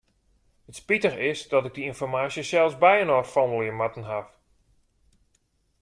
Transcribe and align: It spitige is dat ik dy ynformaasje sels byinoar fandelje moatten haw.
It 0.69 0.75
spitige 0.75 1.19
is 1.31 1.39
dat 1.53 1.65
ik 1.67 1.73
dy 1.75 1.83
ynformaasje 1.89 2.43
sels 2.51 2.75
byinoar 2.83 3.25
fandelje 3.33 3.73
moatten 3.79 4.05
haw. 4.09 4.25